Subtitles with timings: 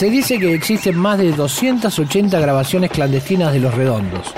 [0.00, 4.34] Se dice que existen más de 280 grabaciones clandestinas de Los Redondos.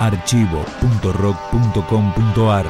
[0.00, 2.66] archivo.rock.com.ar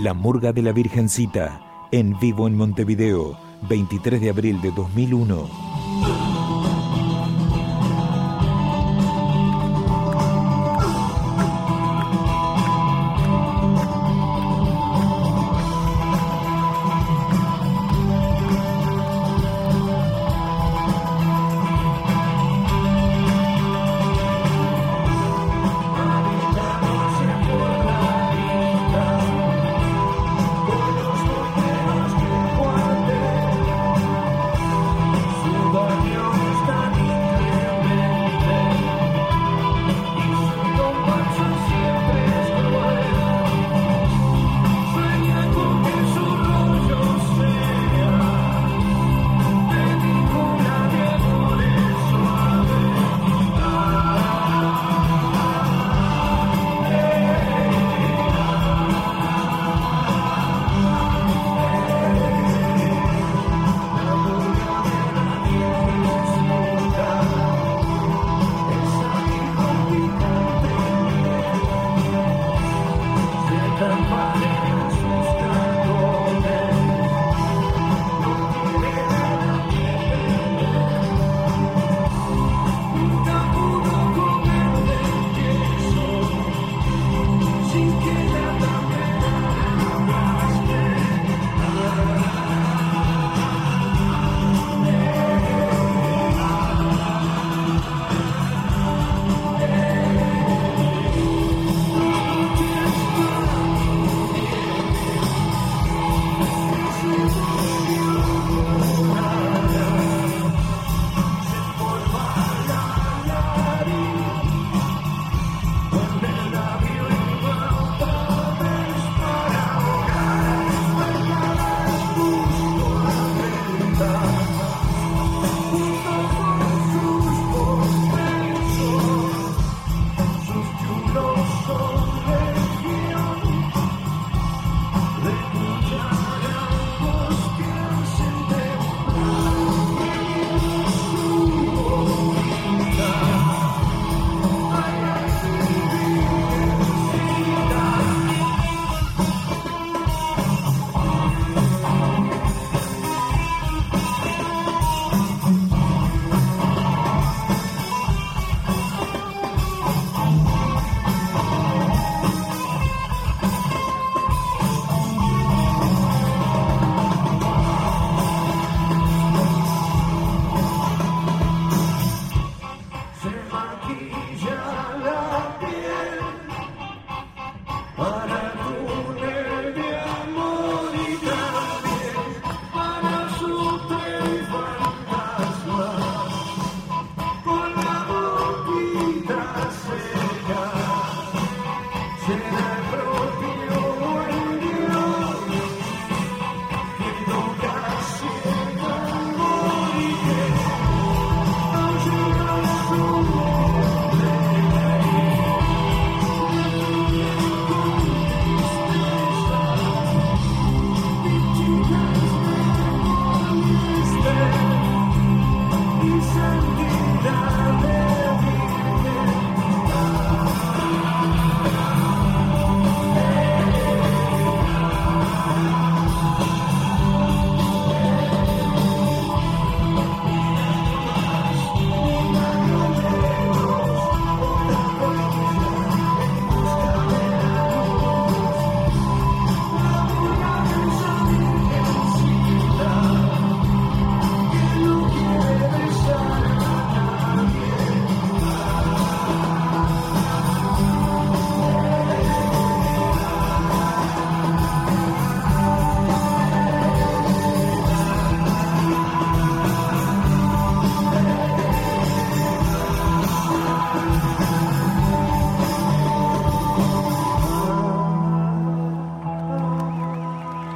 [0.00, 1.60] La Murga de la Virgencita,
[1.92, 5.65] en vivo en Montevideo, 23 de abril de 2001.